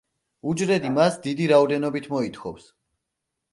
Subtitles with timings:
[0.51, 2.69] უჯრედი მას დიდი რაოდენობით მოითხოვს.